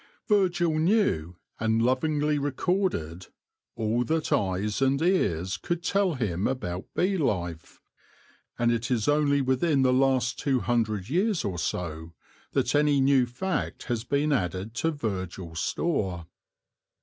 [0.27, 3.27] Virgil knew, and lovingly recorded,
[3.75, 7.79] all that eyes and ears could tell him about bee life;
[8.57, 12.15] and it is only within the last two hundred years or so
[12.53, 16.25] that any new fact has been added to Virgil's store.